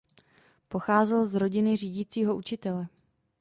[0.67, 2.87] Pocházel z rodiny řídícího učitele.